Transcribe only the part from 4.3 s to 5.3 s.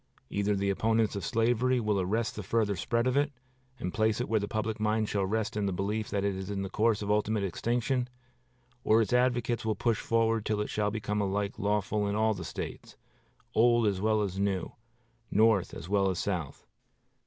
the public mind shall